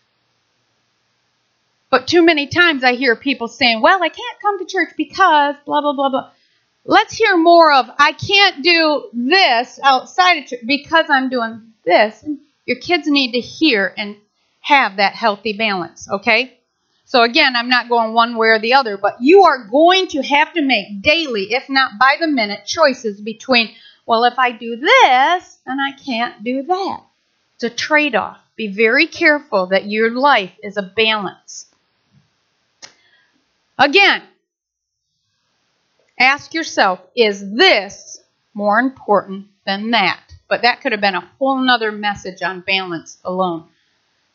[1.89, 5.55] But too many times I hear people saying, well, I can't come to church because
[5.65, 6.31] blah, blah, blah, blah.
[6.85, 12.23] Let's hear more of, I can't do this outside of church because I'm doing this.
[12.65, 14.15] Your kids need to hear and
[14.61, 16.57] have that healthy balance, okay?
[17.05, 20.21] So again, I'm not going one way or the other, but you are going to
[20.21, 24.75] have to make daily, if not by the minute, choices between, well, if I do
[24.75, 27.03] this, then I can't do that.
[27.55, 28.39] It's a trade off.
[28.55, 31.67] Be very careful that your life is a balance.
[33.77, 34.21] Again,
[36.19, 38.19] ask yourself, is this
[38.53, 40.21] more important than that?
[40.47, 43.65] But that could have been a whole nother message on balance alone.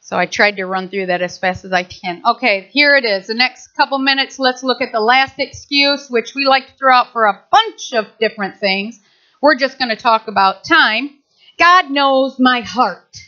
[0.01, 2.23] So I tried to run through that as fast as I can.
[2.25, 3.27] Okay, here it is.
[3.27, 6.95] The next couple minutes, let's look at the last excuse, which we like to throw
[6.95, 9.01] out for a bunch of different things.
[9.41, 11.11] We're just going to talk about time.
[11.59, 13.19] God knows my heart.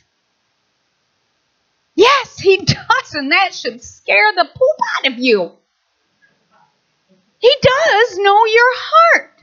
[1.94, 5.52] Yes, He does, and that should scare the poop out of you.
[7.38, 9.34] He does know your heart.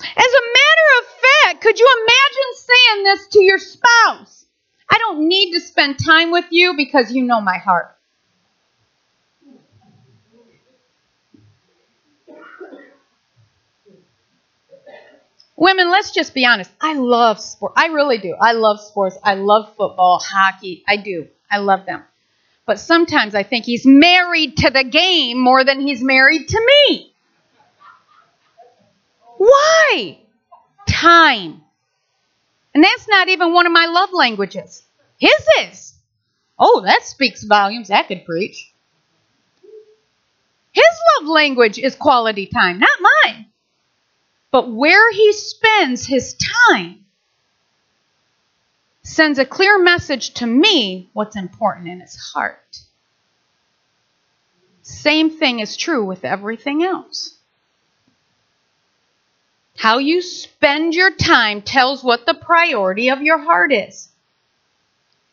[0.00, 1.06] As a matter of
[1.44, 4.46] fact, could you imagine saying this to your spouse?
[4.88, 7.97] I don't need to spend time with you because you know my heart.
[15.58, 16.70] Women, let's just be honest.
[16.80, 17.72] I love sport.
[17.74, 18.36] I really do.
[18.40, 19.18] I love sports.
[19.24, 20.84] I love football, hockey.
[20.86, 21.26] I do.
[21.50, 22.04] I love them.
[22.64, 27.12] But sometimes I think he's married to the game more than he's married to me.
[29.38, 30.20] Why?
[30.86, 31.60] Time.
[32.72, 34.84] And that's not even one of my love languages.
[35.18, 35.94] His is.
[36.56, 37.88] Oh, that speaks volumes.
[37.88, 38.72] That could preach.
[40.70, 40.84] His
[41.18, 43.47] love language is quality time, not mine.
[44.50, 47.04] But where he spends his time
[49.02, 52.82] sends a clear message to me what's important in his heart.
[54.82, 57.38] Same thing is true with everything else.
[59.76, 64.07] How you spend your time tells what the priority of your heart is.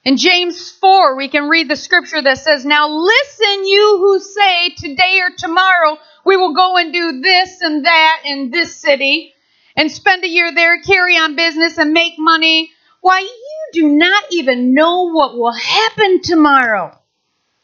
[0.05, 4.69] In James 4, we can read the scripture that says, Now listen, you who say,
[4.77, 9.33] Today or tomorrow we will go and do this and that in this city,
[9.75, 12.69] and spend a year there, carry on business, and make money.
[13.01, 16.95] Why, you do not even know what will happen tomorrow.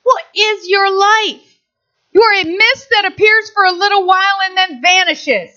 [0.02, 1.60] What is your life?
[2.12, 5.52] You are a mist that appears for a little while and then vanishes.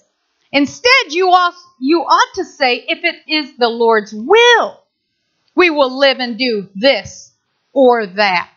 [0.53, 4.84] Instead, you ought, to say, if it is the Lord's will,
[5.55, 7.33] we will live and do this
[7.73, 8.51] or that.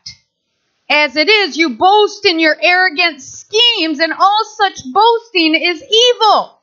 [0.89, 6.61] As it is, you boast in your arrogant schemes, and all such boasting is evil.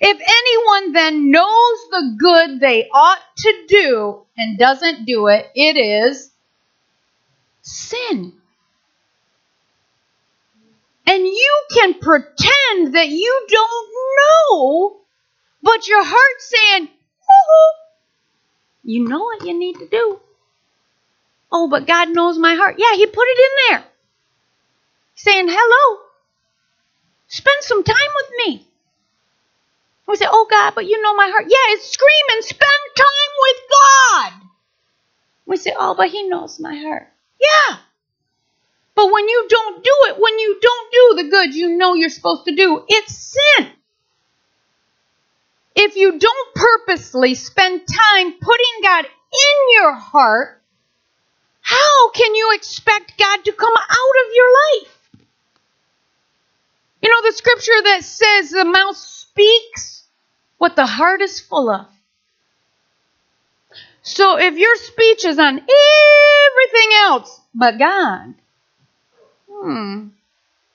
[0.00, 5.76] If anyone then knows the good they ought to do and doesn't do it, it
[5.76, 6.30] is
[7.62, 8.32] sin.
[11.06, 14.96] And you can pretend that you don't know,
[15.62, 16.88] but your heart's saying,
[18.84, 20.20] you know what you need to do.
[21.50, 22.76] Oh, but God knows my heart.
[22.78, 23.84] Yeah, He put it in there.
[25.16, 26.00] Saying, hello,
[27.28, 28.66] spend some time with me.
[30.06, 31.46] We say, oh God, but you know my heart.
[31.48, 32.60] Yeah, it's screaming, spend
[32.96, 34.32] time with God.
[35.46, 37.08] We say, oh, but He knows my heart.
[37.40, 37.78] Yeah.
[38.94, 42.10] But when you don't do it, when you don't do the good you know you're
[42.10, 43.70] supposed to do, it's sin.
[45.74, 50.62] If you don't purposely spend time putting God in your heart,
[51.60, 54.98] how can you expect God to come out of your life?
[57.02, 60.04] You know the scripture that says the mouth speaks
[60.58, 61.86] what the heart is full of.
[64.02, 68.34] So if your speech is on everything else but God,
[69.50, 70.08] hmm,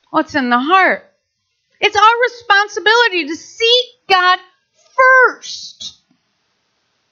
[0.09, 1.05] what's in the heart?
[1.79, 4.39] It's our responsibility to seek God
[4.99, 5.97] first.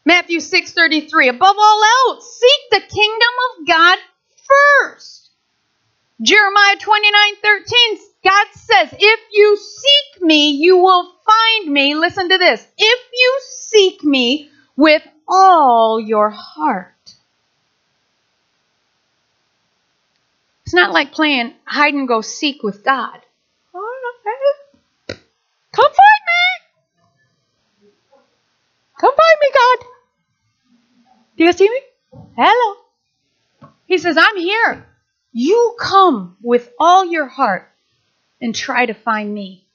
[0.06, 3.98] Matthew 6:33 Above all else seek the kingdom of God
[4.48, 5.30] first.
[6.22, 12.66] Jeremiah 29:13 God says, "If you seek me, you will find me." Listen to this.
[12.78, 16.94] If you seek me with all your heart.
[20.66, 23.22] It's not like playing hide and go seek with God.
[25.72, 26.38] Come find me.
[29.00, 29.88] Come find me, God.
[31.38, 31.82] Do you see me?
[32.36, 32.78] Hello.
[33.86, 34.86] He says, I'm here.
[35.32, 37.70] You come with all your heart
[38.42, 39.66] and try to find me.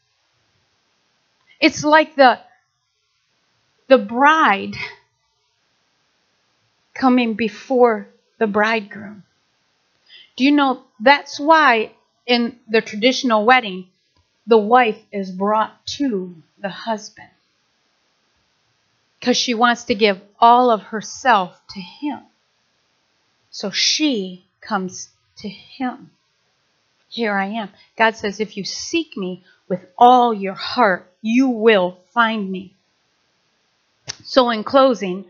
[1.60, 2.40] It's like the
[3.88, 4.74] the bride
[6.94, 8.08] coming before
[8.38, 9.22] the bridegroom.
[10.36, 11.92] Do you know that's why
[12.26, 13.88] in the traditional wedding,
[14.46, 17.31] the wife is brought to the husband?
[19.22, 22.22] Because she wants to give all of herself to him.
[23.52, 26.10] So she comes to him.
[27.08, 27.68] Here I am.
[27.96, 32.74] God says, if you seek me with all your heart, you will find me.
[34.24, 35.26] So, in closing,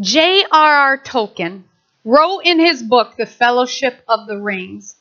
[0.00, 0.98] J.R.R.
[0.98, 1.62] Tolkien
[2.04, 4.96] wrote in his book, The Fellowship of the Rings.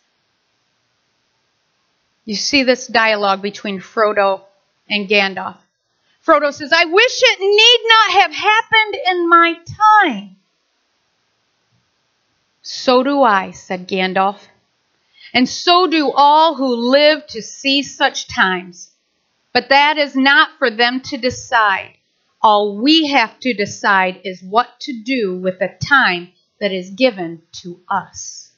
[2.25, 4.41] You see this dialogue between Frodo
[4.89, 5.57] and Gandalf.
[6.25, 9.55] Frodo says, I wish it need not have happened in my
[10.05, 10.35] time.
[12.61, 14.39] So do I, said Gandalf.
[15.33, 18.91] And so do all who live to see such times.
[19.53, 21.97] But that is not for them to decide.
[22.41, 27.41] All we have to decide is what to do with the time that is given
[27.63, 28.51] to us.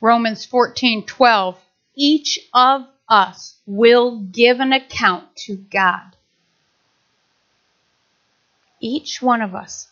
[0.00, 1.56] Romans 14:12
[1.96, 6.16] Each of us will give an account to God.
[8.80, 9.88] Each one of us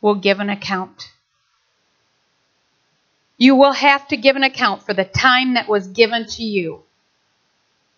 [0.00, 1.10] will give an account.
[3.36, 6.82] You will have to give an account for the time that was given to you.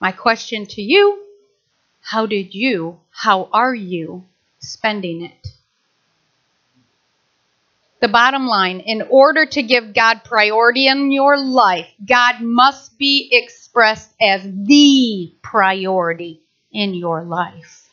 [0.00, 1.22] My question to you
[2.02, 4.24] how did you, how are you
[4.58, 5.48] spending it?
[8.00, 13.28] The bottom line in order to give God priority in your life, God must be
[13.72, 17.88] expressed as the priority in your life.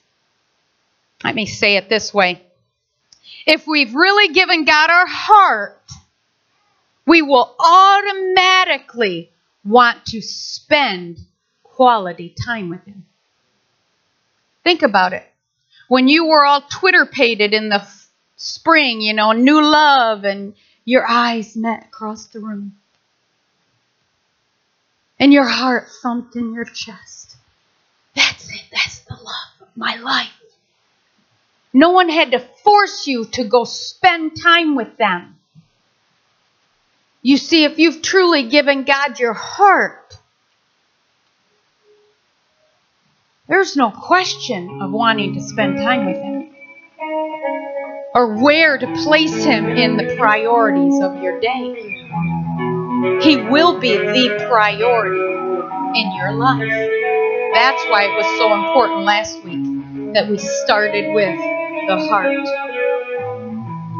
[1.23, 2.43] Let me say it this way
[3.47, 5.81] if we've really given God our heart,
[7.07, 9.31] we will automatically
[9.63, 11.19] want to spend
[11.63, 13.05] quality time with Him.
[14.65, 15.25] Think about it.
[15.87, 17.87] When you were all Twitter pated in the
[18.35, 20.53] spring, you know, new love, and
[20.83, 22.78] your eyes met across the room,
[25.19, 27.35] and your heart thumped in your chest.
[28.15, 28.63] That's it.
[28.71, 30.29] That's the love of my life.
[31.73, 35.35] No one had to force you to go spend time with them.
[37.21, 40.17] You see, if you've truly given God your heart,
[43.47, 46.55] there's no question of wanting to spend time with Him
[48.15, 52.38] or where to place Him in the priorities of your day.
[52.99, 55.21] He will be the priority
[55.99, 56.59] in your life.
[57.53, 61.37] That's why it was so important last week that we started with
[61.87, 62.45] the heart.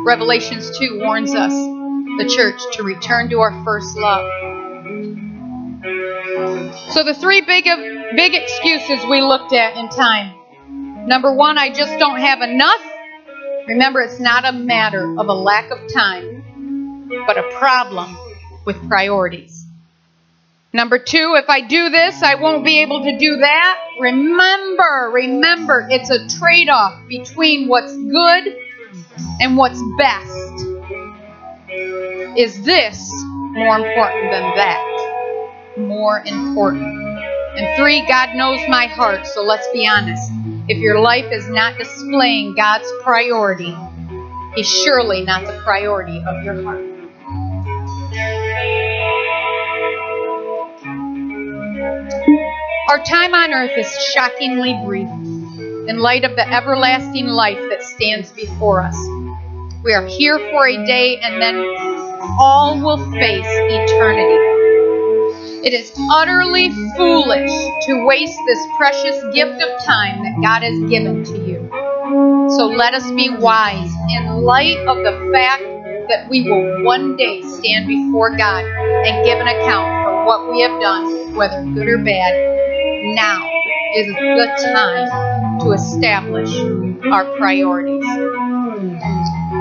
[0.06, 4.26] Revelations 2 warns us, the church, to return to our first love.
[6.92, 7.64] So the three big
[8.18, 10.36] big excuses we looked at in time.
[11.08, 12.82] Number 1, I just don't have enough.
[13.66, 18.18] Remember, it's not a matter of a lack of time, but a problem
[18.70, 19.66] with priorities.
[20.74, 23.80] Number two, if I do this, I won't be able to do that.
[24.00, 28.56] Remember, remember, it's a trade off between what's good
[29.40, 30.68] and what's best.
[32.38, 33.12] Is this
[33.54, 35.74] more important than that?
[35.80, 36.84] More important.
[37.58, 40.32] And three, God knows my heart, so let's be honest.
[40.68, 43.76] If your life is not displaying God's priority,
[44.54, 46.99] He's surely not the priority of your heart.
[52.90, 53.86] Our time on earth is
[54.16, 55.08] shockingly brief
[55.88, 58.98] in light of the everlasting life that stands before us.
[59.84, 61.60] We are here for a day and then
[62.40, 64.42] all will face eternity.
[65.68, 67.52] It is utterly foolish
[67.86, 71.70] to waste this precious gift of time that God has given to you.
[72.58, 75.62] So let us be wise in light of the fact
[76.10, 80.62] that we will one day stand before God and give an account for what we
[80.62, 82.59] have done, whether good or bad,
[83.04, 83.50] now
[83.96, 86.54] is a good time to establish
[87.12, 88.06] our priorities.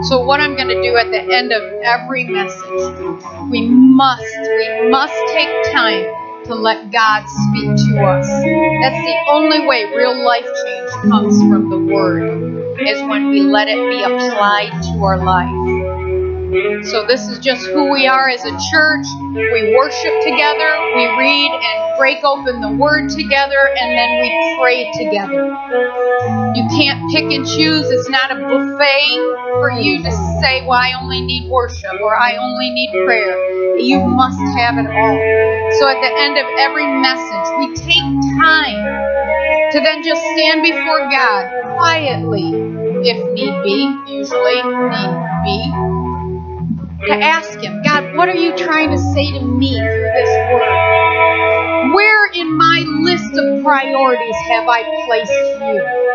[0.08, 4.90] So, what I'm going to do at the end of every message, we must, we
[4.90, 6.04] must take time
[6.44, 8.26] to let God speak to us.
[8.26, 13.68] That's the only way real life change comes from the Word, is when we let
[13.68, 15.77] it be applied to our life.
[16.48, 19.04] So, this is just who we are as a church.
[19.36, 24.90] We worship together, we read and break open the Word together, and then we pray
[24.96, 25.44] together.
[26.56, 27.90] You can't pick and choose.
[27.90, 29.12] It's not a buffet
[29.60, 33.76] for you to say, Well, I only need worship or I only need prayer.
[33.76, 35.18] You must have it all.
[35.78, 38.08] So, at the end of every message, we take
[38.40, 45.97] time to then just stand before God quietly if need be, usually need be,
[47.06, 51.94] to ask Him, God, what are you trying to say to me through this word?
[51.94, 55.32] Where in my list of priorities have I placed
[55.62, 56.08] you?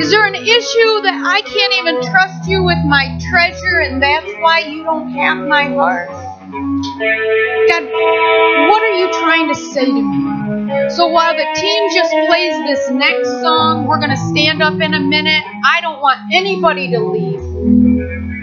[0.00, 4.30] Is there an issue that I can't even trust you with my treasure and that's
[4.40, 6.08] why you don't have my heart?
[6.08, 7.84] God,
[8.70, 10.90] what are you trying to say to me?
[10.90, 14.94] So while the team just plays this next song, we're going to stand up in
[14.94, 15.42] a minute.
[15.64, 17.51] I don't want anybody to leave.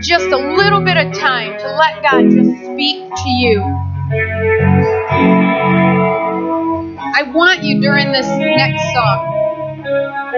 [0.01, 3.61] Just a little bit of time to let God just speak to you.
[7.15, 9.25] I want you during this next song.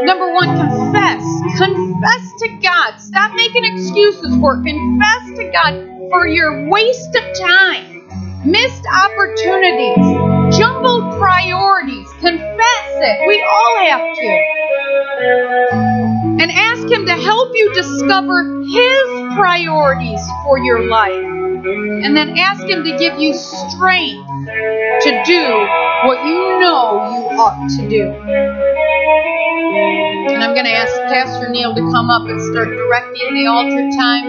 [0.03, 1.23] Number one, confess.
[1.57, 2.97] Confess to God.
[2.97, 4.63] Stop making excuses for it.
[4.63, 8.07] Confess to God for your waste of time,
[8.43, 12.07] missed opportunities, jumbled priorities.
[12.19, 13.27] Confess it.
[13.27, 16.00] We all have to.
[16.41, 21.13] And ask Him to help you discover His priorities for your life.
[21.13, 24.27] And then ask Him to give you strength
[25.05, 25.43] to do
[26.07, 28.09] what you know you ought to do.
[30.33, 33.89] And I'm going to ask Pastor Neil to come up and start directing the altar
[33.95, 34.25] time.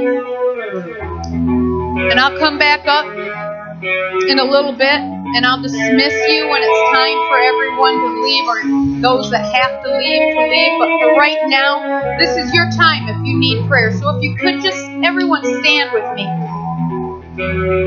[2.10, 6.83] And I'll come back up in a little bit and I'll dismiss you when it's
[6.93, 8.59] time for everyone to leave or
[9.01, 10.78] those that have to leave to leave.
[10.78, 13.91] But for right now, this is your time if you need prayer.
[13.93, 16.26] So if you could just, everyone stand with me.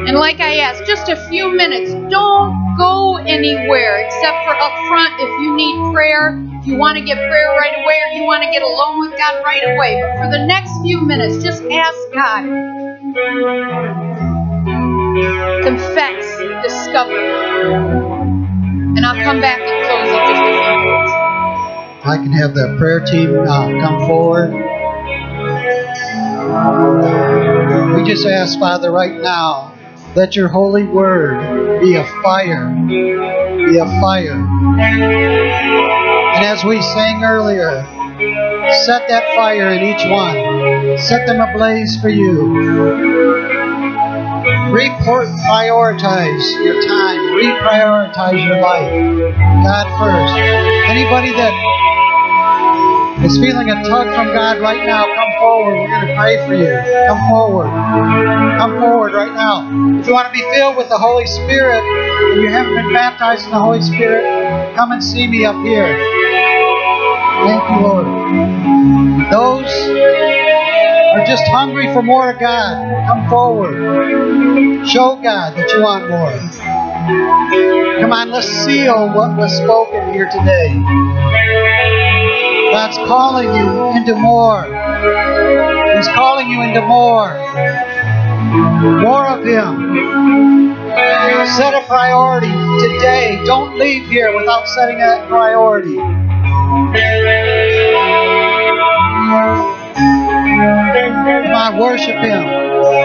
[0.07, 1.93] And like I asked, just a few minutes.
[2.09, 7.05] Don't go anywhere except for up front if you need prayer, if you want to
[7.05, 10.01] get prayer right away, or you want to get alone with God right away.
[10.01, 12.43] But for the next few minutes, just ask God.
[15.63, 16.24] Confess,
[18.95, 21.11] And I'll come back and close in just a few minutes.
[22.07, 24.53] I can have the prayer team uh, come forward.
[27.97, 29.73] We just ask, Father, right now,
[30.15, 34.39] let your holy word be a fire, be a fire.
[36.35, 37.83] And as we sang earlier,
[38.85, 43.34] set that fire in each one, set them ablaze for you.
[44.75, 48.91] Report, prioritize your time, reprioritize your life.
[49.63, 50.35] God first.
[50.91, 51.55] Anybody that
[53.23, 55.79] is feeling a tug from God right now, come forward.
[55.79, 56.75] We're going to pray for you.
[57.07, 57.71] Come forward.
[58.57, 59.63] Come forward right now.
[59.97, 63.45] If you want to be filled with the Holy Spirit and you haven't been baptized
[63.45, 65.87] in the Holy Spirit, come and see me up here.
[67.47, 68.07] Thank you, Lord.
[69.31, 69.71] Those
[71.15, 73.07] are just hungry for more of God.
[73.07, 74.87] Come forward.
[74.87, 76.31] Show God that you want more.
[78.01, 80.73] Come on, let's seal oh, what was spoken here today.
[82.71, 84.65] God's calling you into more.
[85.95, 87.33] He's calling you into more.
[89.01, 90.75] More of Him.
[91.55, 93.41] Set a priority today.
[93.45, 95.95] Don't leave here without setting that priority.
[100.57, 102.95] I worship Him.